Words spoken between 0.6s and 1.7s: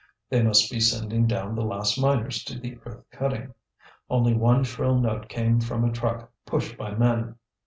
be sending down the